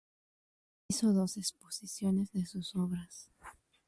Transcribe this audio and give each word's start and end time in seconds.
Hizo 0.87 1.13
dos 1.13 1.37
exposiciones 1.37 2.31
de 2.31 2.47
sus 2.47 2.75
obras. 2.75 3.29